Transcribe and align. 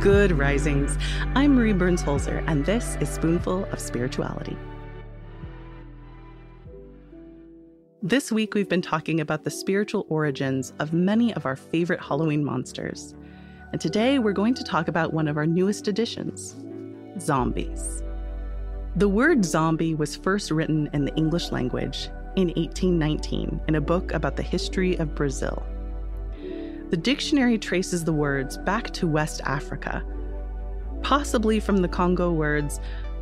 Good 0.00 0.32
risings. 0.32 0.96
I'm 1.34 1.54
Marie 1.54 1.74
Burns 1.74 2.02
Holzer, 2.02 2.42
and 2.46 2.64
this 2.64 2.96
is 3.02 3.10
Spoonful 3.10 3.66
of 3.66 3.78
Spirituality. 3.78 4.56
This 8.02 8.32
week, 8.32 8.54
we've 8.54 8.66
been 8.66 8.80
talking 8.80 9.20
about 9.20 9.44
the 9.44 9.50
spiritual 9.50 10.06
origins 10.08 10.72
of 10.78 10.94
many 10.94 11.34
of 11.34 11.44
our 11.44 11.54
favorite 11.54 12.00
Halloween 12.00 12.42
monsters. 12.42 13.14
And 13.72 13.80
today, 13.80 14.18
we're 14.18 14.32
going 14.32 14.54
to 14.54 14.64
talk 14.64 14.88
about 14.88 15.12
one 15.12 15.28
of 15.28 15.36
our 15.36 15.44
newest 15.44 15.86
additions 15.86 16.56
zombies. 17.18 18.02
The 18.96 19.08
word 19.08 19.44
zombie 19.44 19.94
was 19.94 20.16
first 20.16 20.50
written 20.50 20.88
in 20.94 21.04
the 21.04 21.14
English 21.14 21.52
language 21.52 22.08
in 22.36 22.48
1819 22.56 23.60
in 23.68 23.74
a 23.74 23.82
book 23.82 24.14
about 24.14 24.36
the 24.36 24.42
history 24.42 24.96
of 24.96 25.14
Brazil. 25.14 25.62
The 26.90 26.96
dictionary 26.96 27.56
traces 27.56 28.04
the 28.04 28.12
words 28.12 28.58
back 28.58 28.90
to 28.94 29.06
West 29.06 29.40
Africa, 29.44 30.04
possibly 31.02 31.60
from 31.60 31.78
the 31.78 31.88
Congo 31.88 32.32
words 32.32 32.80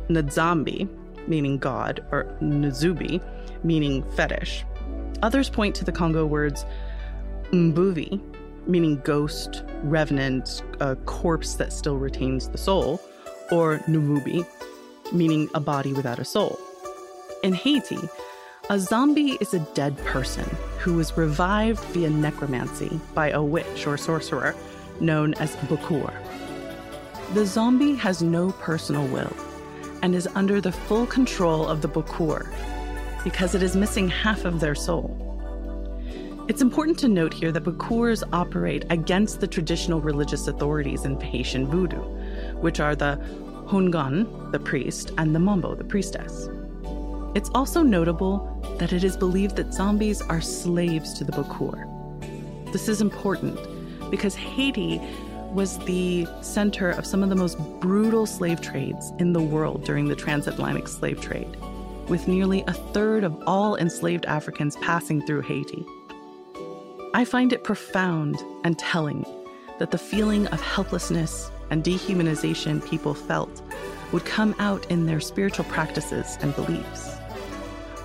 Nzambi, 0.09 0.89
meaning 1.27 1.59
God, 1.59 2.03
or 2.11 2.23
Nzubi, 2.41 3.23
meaning 3.63 4.03
fetish. 4.13 4.65
Others 5.21 5.51
point 5.51 5.75
to 5.75 5.85
the 5.85 5.91
Congo 5.91 6.25
words 6.25 6.65
Mvumbi, 7.51 8.19
meaning 8.65 9.01
ghost, 9.03 9.63
revenant, 9.83 10.63
a 10.79 10.95
corpse 10.95 11.53
that 11.53 11.71
still 11.71 11.97
retains 11.97 12.49
the 12.49 12.57
soul, 12.57 12.99
or 13.51 13.77
Nvumbi, 13.87 14.47
meaning 15.13 15.47
a 15.53 15.59
body 15.59 15.93
without 15.93 16.17
a 16.17 16.25
soul. 16.25 16.59
In 17.43 17.53
Haiti, 17.53 17.99
a 18.71 18.79
zombie 18.79 19.35
is 19.41 19.55
a 19.55 19.59
dead 19.73 19.97
person 20.05 20.45
who 20.77 20.93
was 20.93 21.17
revived 21.17 21.83
via 21.85 22.07
necromancy 22.07 22.99
by 23.15 23.31
a 23.31 23.41
witch 23.41 23.87
or 23.87 23.97
sorcerer 23.97 24.55
known 24.99 25.33
as 25.35 25.55
Bokor. 25.55 26.13
The 27.33 27.47
zombie 27.47 27.95
has 27.95 28.21
no 28.21 28.51
personal 28.51 29.07
will 29.07 29.35
and 30.03 30.13
is 30.13 30.27
under 30.35 30.61
the 30.61 30.71
full 30.71 31.07
control 31.07 31.67
of 31.67 31.81
the 31.81 31.89
Bokor 31.89 32.47
because 33.23 33.55
it 33.55 33.63
is 33.63 33.75
missing 33.75 34.07
half 34.07 34.45
of 34.45 34.59
their 34.59 34.75
soul. 34.75 35.17
It's 36.47 36.61
important 36.61 36.99
to 36.99 37.07
note 37.07 37.33
here 37.33 37.51
that 37.51 37.63
Bokors 37.63 38.21
operate 38.31 38.85
against 38.91 39.39
the 39.39 39.47
traditional 39.47 39.99
religious 39.99 40.47
authorities 40.47 41.05
in 41.05 41.19
Haitian 41.19 41.65
voodoo, 41.65 42.03
which 42.59 42.79
are 42.79 42.95
the 42.95 43.15
Houngan, 43.67 44.51
the 44.51 44.59
priest, 44.59 45.11
and 45.17 45.33
the 45.33 45.39
Mambo, 45.39 45.73
the 45.73 45.83
priestess. 45.83 46.49
It's 47.35 47.51
also 47.53 47.83
notable 47.83 48.59
that 48.79 48.91
it 48.91 49.03
is 49.03 49.15
believed 49.15 49.55
that 49.57 49.73
zombies 49.73 50.21
are 50.23 50.41
slaves 50.41 51.13
to 51.15 51.23
the 51.23 51.31
Bokor. 51.31 51.85
This 52.71 52.89
is 52.89 53.01
important 53.01 53.59
because 54.09 54.35
Haiti 54.35 54.99
was 55.53 55.77
the 55.79 56.27
center 56.41 56.89
of 56.89 57.05
some 57.05 57.21
of 57.23 57.29
the 57.29 57.35
most 57.35 57.57
brutal 57.79 58.25
slave 58.25 58.61
trades 58.61 59.11
in 59.19 59.33
the 59.33 59.41
world 59.41 59.83
during 59.83 60.07
the 60.07 60.15
transatlantic 60.15 60.87
slave 60.87 61.21
trade, 61.21 61.55
with 62.07 62.27
nearly 62.27 62.63
a 62.67 62.73
third 62.73 63.23
of 63.23 63.41
all 63.45 63.75
enslaved 63.75 64.25
Africans 64.25 64.75
passing 64.77 65.25
through 65.25 65.41
Haiti. 65.41 65.85
I 67.13 67.25
find 67.25 67.53
it 67.53 67.63
profound 67.63 68.37
and 68.63 68.77
telling 68.77 69.25
that 69.77 69.91
the 69.91 69.97
feeling 69.97 70.47
of 70.47 70.61
helplessness 70.61 71.51
and 71.69 71.83
dehumanization 71.83 72.85
people 72.85 73.13
felt 73.13 73.61
would 74.11 74.25
come 74.25 74.55
out 74.59 74.89
in 74.89 75.05
their 75.05 75.19
spiritual 75.19 75.65
practices 75.65 76.37
and 76.41 76.55
beliefs. 76.55 77.18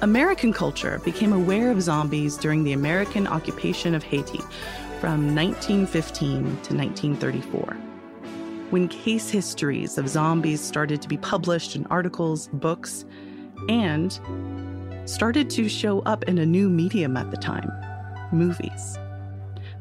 American 0.02 0.52
culture 0.52 1.00
became 1.04 1.32
aware 1.32 1.70
of 1.70 1.80
zombies 1.80 2.36
during 2.36 2.64
the 2.64 2.72
American 2.72 3.26
occupation 3.26 3.94
of 3.94 4.02
Haiti 4.02 4.40
from 5.00 5.34
1915 5.34 6.42
to 6.42 6.74
1934. 6.74 7.76
When 8.70 8.88
case 8.88 9.30
histories 9.30 9.96
of 9.98 10.08
zombies 10.08 10.60
started 10.60 11.00
to 11.02 11.08
be 11.08 11.16
published 11.16 11.76
in 11.76 11.86
articles, 11.86 12.48
books, 12.48 13.04
and 13.68 14.18
started 15.04 15.48
to 15.50 15.68
show 15.68 16.00
up 16.00 16.24
in 16.24 16.38
a 16.38 16.46
new 16.46 16.68
medium 16.68 17.16
at 17.16 17.30
the 17.30 17.36
time 17.36 17.70
movies. 18.32 18.98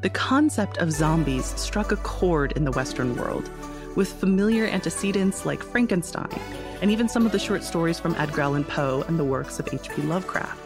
The 0.02 0.10
concept 0.10 0.78
of 0.78 0.92
zombies 0.92 1.46
struck 1.58 1.90
a 1.90 1.96
chord 1.96 2.52
in 2.52 2.64
the 2.64 2.72
Western 2.72 3.16
world, 3.16 3.50
with 3.96 4.12
familiar 4.12 4.66
antecedents 4.66 5.46
like 5.46 5.62
Frankenstein 5.62 6.40
and 6.82 6.90
even 6.90 7.08
some 7.08 7.24
of 7.24 7.32
the 7.32 7.38
short 7.38 7.62
stories 7.62 7.98
from 7.98 8.14
Edgar 8.16 8.42
Allan 8.42 8.64
Poe 8.64 9.04
and 9.08 9.18
the 9.18 9.24
works 9.24 9.58
of 9.58 9.68
H.P. 9.72 10.02
Lovecraft. 10.02 10.60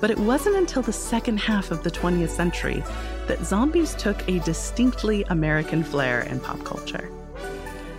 But 0.00 0.10
it 0.10 0.18
wasn't 0.18 0.56
until 0.56 0.82
the 0.82 0.92
second 0.92 1.38
half 1.38 1.70
of 1.70 1.82
the 1.84 1.90
20th 1.90 2.30
century 2.30 2.82
that 3.28 3.44
zombies 3.44 3.94
took 3.94 4.28
a 4.28 4.40
distinctly 4.40 5.24
American 5.28 5.84
flair 5.84 6.22
in 6.22 6.40
pop 6.40 6.62
culture. 6.64 7.10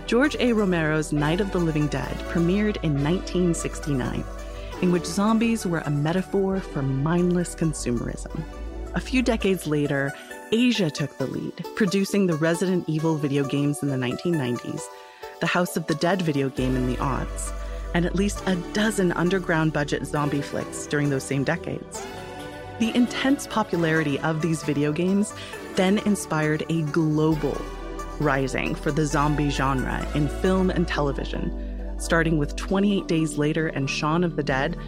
George 0.06 0.36
A. 0.38 0.52
Romero's 0.52 1.12
Night 1.12 1.40
of 1.40 1.50
the 1.50 1.58
Living 1.58 1.86
Dead 1.86 2.14
premiered 2.28 2.76
in 2.82 3.02
1969, 3.02 4.22
in 4.82 4.92
which 4.92 5.06
zombies 5.06 5.64
were 5.64 5.82
a 5.86 5.90
metaphor 5.90 6.60
for 6.60 6.82
mindless 6.82 7.54
consumerism. 7.54 8.44
A 8.94 9.00
few 9.00 9.22
decades 9.22 9.66
later, 9.66 10.14
Asia 10.52 10.88
took 10.88 11.18
the 11.18 11.26
lead, 11.26 11.64
producing 11.74 12.26
the 12.26 12.36
Resident 12.36 12.88
Evil 12.88 13.16
video 13.16 13.42
games 13.44 13.82
in 13.82 13.88
the 13.88 13.96
1990s 13.96 14.82
the 15.40 15.48
House 15.48 15.76
of 15.76 15.86
the 15.88 15.96
Dead 15.96 16.22
video 16.22 16.48
game 16.48 16.76
in 16.76 16.86
the 16.86 16.96
aughts, 16.96 17.52
and 17.92 18.06
at 18.06 18.14
least 18.14 18.42
a 18.46 18.54
dozen 18.72 19.10
underground 19.12 19.72
budget 19.72 20.06
zombie 20.06 20.40
flicks 20.40 20.86
during 20.86 21.10
those 21.10 21.24
same 21.24 21.42
decades. 21.42 22.06
The 22.78 22.94
intense 22.94 23.46
popularity 23.48 24.18
of 24.20 24.40
these 24.40 24.62
video 24.62 24.92
games 24.92 25.34
then 25.74 25.98
inspired 25.98 26.64
a 26.68 26.82
global 26.82 27.60
rising 28.20 28.76
for 28.76 28.92
the 28.92 29.04
zombie 29.04 29.50
genre 29.50 30.06
in 30.14 30.28
film 30.28 30.70
and 30.70 30.86
television, 30.86 31.98
starting 31.98 32.38
with 32.38 32.54
28 32.54 33.08
Days 33.08 33.36
Later 33.36 33.66
and 33.66 33.90
Shaun 33.90 34.22
of 34.22 34.36
the 34.36 34.44
Dead, 34.44 34.78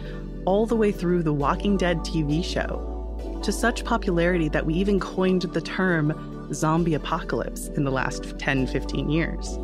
all 0.45 0.65
the 0.65 0.77
way 0.77 0.93
through 0.93 1.23
the 1.23 1.33
Walking 1.33 1.75
Dead 1.75 1.99
TV 1.99 2.43
show, 2.43 2.96
to 3.43 3.51
such 3.51 3.85
popularity 3.85 4.49
that 4.49 4.65
we 4.65 4.73
even 4.73 4.99
coined 4.99 5.43
the 5.43 5.61
term 5.61 6.13
zombie 6.53 6.93
apocalypse 6.93 7.67
in 7.69 7.83
the 7.83 7.91
last 7.91 8.37
10 8.39 8.67
15 8.67 9.09
years. 9.09 9.57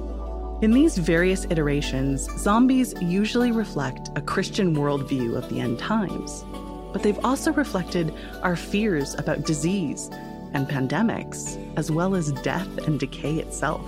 In 0.62 0.72
these 0.72 0.98
various 0.98 1.46
iterations, 1.50 2.30
zombies 2.38 2.94
usually 3.02 3.52
reflect 3.52 4.10
a 4.16 4.22
Christian 4.22 4.76
worldview 4.76 5.36
of 5.36 5.50
the 5.50 5.60
end 5.60 5.80
times, 5.80 6.46
but 6.94 7.04
they've 7.04 7.20
also 7.26 7.52
reflected 7.52 8.14
our 8.44 8.56
fears 8.56 9.14
about 9.16 9.46
disease 9.46 10.10
and 10.54 10.68
pandemics, 10.68 11.60
as 11.76 11.92
well 11.92 12.16
as 12.16 12.32
death 12.44 12.78
and 12.88 13.00
decay 13.00 13.40
itself. 13.40 13.82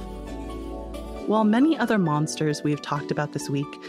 While 1.28 1.44
many 1.44 1.78
other 1.78 1.98
monsters 1.98 2.64
we 2.64 2.72
have 2.72 2.82
talked 2.82 3.10
about 3.10 3.32
this 3.32 3.50
week 3.50 3.82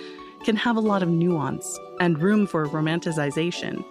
can 0.45 0.56
have 0.56 0.77
a 0.77 0.81
lot 0.81 1.03
of 1.03 1.09
nuance 1.09 1.79
and 2.01 2.19
room 2.21 2.47
for 2.47 2.67
romanticization, 2.67 3.85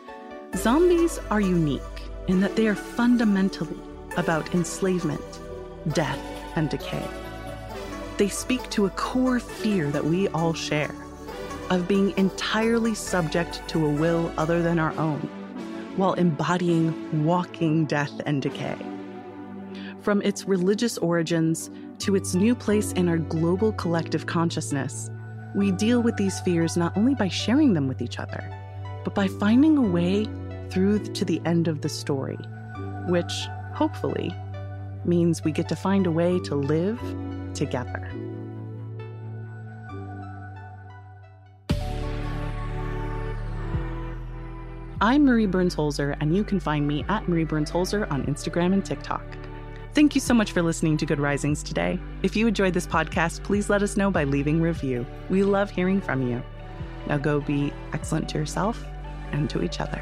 zombies 0.55 1.19
are 1.29 1.41
unique 1.41 1.81
in 2.27 2.39
that 2.41 2.55
they 2.55 2.67
are 2.67 2.75
fundamentally 2.75 3.77
about 4.17 4.53
enslavement, 4.53 5.21
death, 5.93 6.19
and 6.55 6.69
decay. 6.69 7.07
They 8.17 8.29
speak 8.29 8.69
to 8.71 8.85
a 8.85 8.89
core 8.91 9.39
fear 9.39 9.91
that 9.91 10.05
we 10.05 10.27
all 10.29 10.53
share 10.53 10.95
of 11.69 11.87
being 11.87 12.13
entirely 12.17 12.95
subject 12.95 13.61
to 13.67 13.85
a 13.85 13.89
will 13.89 14.31
other 14.37 14.61
than 14.61 14.79
our 14.79 14.97
own, 14.97 15.19
while 15.97 16.13
embodying 16.13 17.25
walking 17.25 17.85
death 17.85 18.13
and 18.25 18.41
decay. 18.41 18.77
From 20.01 20.21
its 20.21 20.45
religious 20.45 20.97
origins 20.99 21.71
to 21.99 22.15
its 22.15 22.35
new 22.35 22.53
place 22.53 22.91
in 22.93 23.09
our 23.09 23.17
global 23.17 23.73
collective 23.73 24.27
consciousness, 24.27 25.09
we 25.55 25.71
deal 25.71 26.01
with 26.01 26.15
these 26.17 26.39
fears 26.41 26.77
not 26.77 26.95
only 26.95 27.15
by 27.15 27.27
sharing 27.27 27.73
them 27.73 27.87
with 27.87 28.01
each 28.01 28.19
other, 28.19 28.43
but 29.03 29.15
by 29.15 29.27
finding 29.27 29.77
a 29.77 29.81
way 29.81 30.27
through 30.69 30.99
to 30.99 31.25
the 31.25 31.41
end 31.45 31.67
of 31.67 31.81
the 31.81 31.89
story, 31.89 32.37
which, 33.07 33.31
hopefully, 33.73 34.33
means 35.05 35.43
we 35.43 35.51
get 35.51 35.69
to 35.69 35.75
find 35.75 36.07
a 36.07 36.11
way 36.11 36.39
to 36.41 36.55
live 36.55 36.99
together. 37.53 38.11
I'm 45.01 45.25
Marie 45.25 45.45
Burns 45.45 45.75
Holzer, 45.75 46.15
and 46.19 46.35
you 46.35 46.43
can 46.43 46.59
find 46.59 46.87
me 46.87 47.05
at 47.09 47.27
Marie 47.27 47.43
Burns 47.43 47.69
Holzer 47.69 48.09
on 48.11 48.25
Instagram 48.25 48.73
and 48.73 48.83
TikTok. 48.83 49.23
Thank 49.93 50.15
you 50.15 50.21
so 50.21 50.33
much 50.33 50.51
for 50.51 50.61
listening 50.61 50.97
to 50.97 51.05
Good 51.05 51.19
Risings 51.19 51.61
today. 51.61 51.99
If 52.23 52.35
you 52.35 52.47
enjoyed 52.47 52.73
this 52.73 52.87
podcast, 52.87 53.43
please 53.43 53.69
let 53.69 53.83
us 53.83 53.97
know 53.97 54.09
by 54.09 54.23
leaving 54.23 54.61
review. 54.61 55.05
We 55.29 55.43
love 55.43 55.69
hearing 55.69 56.01
from 56.01 56.27
you. 56.27 56.41
Now 57.07 57.17
go 57.17 57.39
be 57.39 57.71
excellent 57.93 58.27
to 58.29 58.37
yourself 58.37 58.83
and 59.31 59.49
to 59.51 59.63
each 59.63 59.79
other. 59.79 60.01